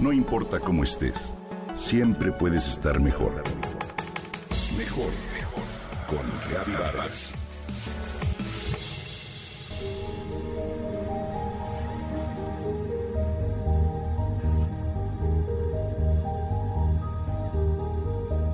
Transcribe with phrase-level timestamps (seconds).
[0.00, 1.36] No importa cómo estés,
[1.74, 3.42] siempre puedes estar mejor.
[4.78, 5.64] Mejor, mejor.
[6.08, 7.34] Con Reavivadas.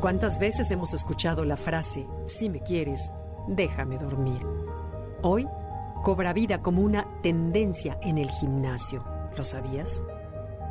[0.01, 3.13] ¿Cuántas veces hemos escuchado la frase, si me quieres,
[3.47, 4.45] déjame dormir?
[5.23, 5.47] Hoy
[6.03, 9.05] cobra vida como una tendencia en el gimnasio.
[9.37, 10.03] ¿Lo sabías?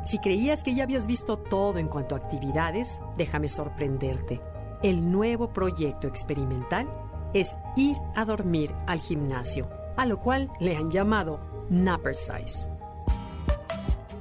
[0.06, 4.40] Si creías que ya habías visto todo en cuanto a actividades, déjame sorprenderte.
[4.80, 6.86] El nuevo proyecto experimental
[7.34, 12.70] es ir a dormir al gimnasio, a lo cual le han llamado Napper Size.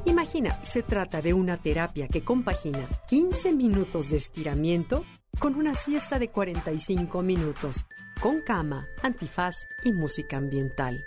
[0.06, 5.06] Imagina, se trata de una terapia que compagina 15 minutos de estiramiento
[5.38, 7.86] con una siesta de 45 minutos,
[8.22, 11.06] con cama, antifaz y música ambiental.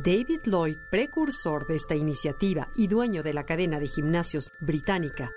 [0.00, 5.32] David Lloyd, precursor de esta iniciativa y dueño de la cadena de gimnasios británica,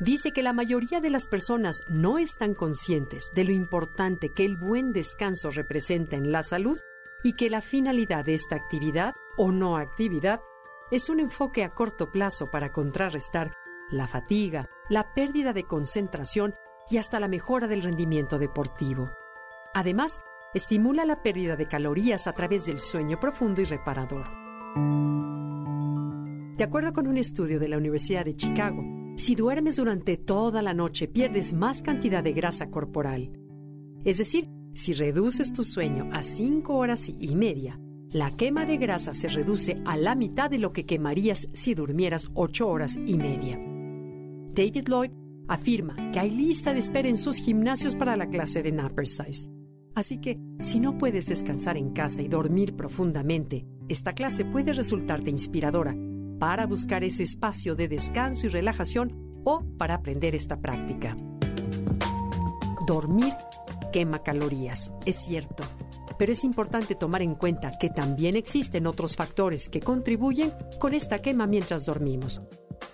[0.00, 4.56] dice que la mayoría de las personas no están conscientes de lo importante que el
[4.56, 6.80] buen descanso representa en la salud
[7.22, 10.40] y que la finalidad de esta actividad o no actividad
[10.90, 13.54] es un enfoque a corto plazo para contrarrestar
[13.92, 16.56] la fatiga, la pérdida de concentración
[16.90, 19.08] y hasta la mejora del rendimiento deportivo.
[19.72, 20.20] Además,
[20.54, 24.26] estimula la pérdida de calorías a través del sueño profundo y reparador.
[26.56, 28.84] De acuerdo con un estudio de la Universidad de Chicago,
[29.16, 33.32] si duermes durante toda la noche pierdes más cantidad de grasa corporal.
[34.04, 37.78] Es decir, si reduces tu sueño a 5 horas y media,
[38.10, 42.28] la quema de grasa se reduce a la mitad de lo que quemarías si durmieras
[42.34, 43.56] 8 horas y media.
[44.52, 45.10] David Lloyd
[45.48, 49.59] afirma que hay lista de espera en sus gimnasios para la clase de Napper Size.
[49.94, 55.30] Así que, si no puedes descansar en casa y dormir profundamente, esta clase puede resultarte
[55.30, 55.96] inspiradora
[56.38, 61.16] para buscar ese espacio de descanso y relajación o para aprender esta práctica.
[62.86, 63.34] Dormir
[63.92, 65.64] quema calorías, es cierto,
[66.18, 71.18] pero es importante tomar en cuenta que también existen otros factores que contribuyen con esta
[71.18, 72.40] quema mientras dormimos.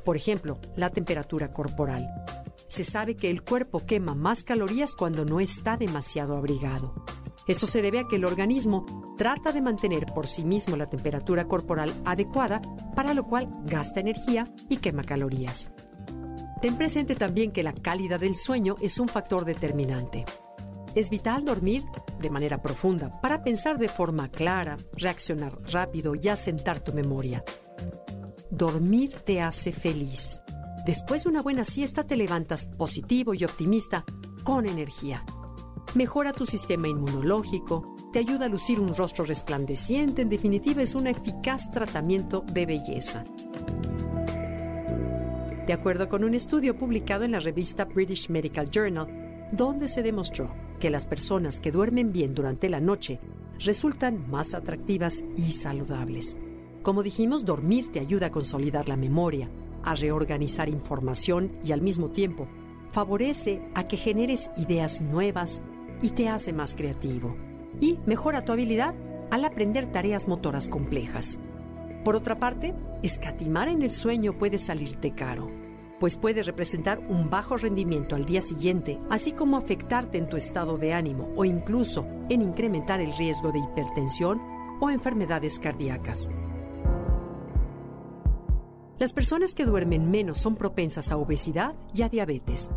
[0.05, 2.09] Por ejemplo, la temperatura corporal.
[2.69, 6.95] Se sabe que el cuerpo quema más calorías cuando no está demasiado abrigado.
[7.47, 11.47] Esto se debe a que el organismo trata de mantener por sí mismo la temperatura
[11.47, 12.61] corporal adecuada,
[12.95, 15.71] para lo cual gasta energía y quema calorías.
[16.61, 20.25] Ten presente también que la calidad del sueño es un factor determinante.
[20.95, 21.85] Es vital dormir
[22.19, 27.45] de manera profunda para pensar de forma clara, reaccionar rápido y asentar tu memoria.
[28.51, 30.41] Dormir te hace feliz.
[30.87, 34.05] Después de una buena siesta te levantas positivo y optimista,
[34.45, 35.25] con energía.
[35.97, 41.09] Mejora tu sistema inmunológico, te ayuda a lucir un rostro resplandeciente, en definitiva es un
[41.09, 43.25] eficaz tratamiento de belleza.
[45.67, 50.55] De acuerdo con un estudio publicado en la revista British Medical Journal, donde se demostró
[50.79, 53.19] que las personas que duermen bien durante la noche
[53.59, 56.39] resultan más atractivas y saludables.
[56.85, 59.51] Como dijimos, dormir te ayuda a consolidar la memoria,
[59.87, 62.47] a reorganizar información y al mismo tiempo
[62.93, 65.63] favorece a que generes ideas nuevas
[66.03, 67.35] y te hace más creativo.
[67.81, 68.95] Y mejora tu habilidad
[69.31, 71.41] al aprender tareas motoras complejas.
[72.05, 75.49] Por otra parte, escatimar en el sueño puede salirte caro
[75.99, 80.79] pues puede representar un bajo rendimiento al día siguiente, así como afectarte en tu estado
[80.79, 84.41] de ánimo o incluso en incrementar el riesgo de hipertensión
[84.81, 86.29] o enfermedades cardíacas.
[88.99, 92.71] Las personas que duermen menos son propensas a obesidad y a diabetes.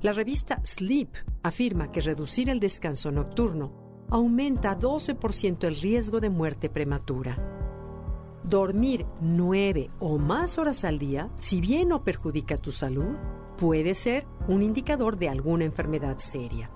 [0.00, 1.08] La revista Sleep
[1.42, 7.36] afirma que reducir el descanso nocturno aumenta 12% el riesgo de muerte prematura.
[8.44, 13.16] Dormir nueve o más horas al día, si bien no perjudica tu salud,
[13.58, 16.70] puede ser un indicador de alguna enfermedad seria.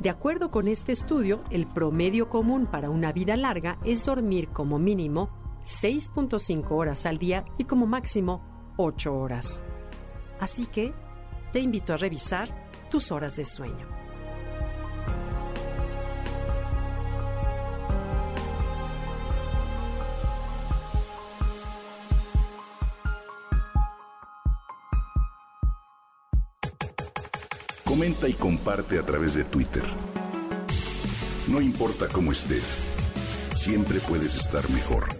[0.00, 4.78] De acuerdo con este estudio, el promedio común para una vida larga es dormir como
[4.78, 5.30] mínimo
[5.64, 9.62] 6.5 horas al día y como máximo 8 horas.
[10.38, 10.92] Así que
[11.52, 12.48] te invito a revisar
[12.90, 14.00] tus horas de sueño.
[27.84, 29.82] Comenta y comparte a través de Twitter.
[31.48, 32.84] No importa cómo estés,
[33.56, 35.19] siempre puedes estar mejor.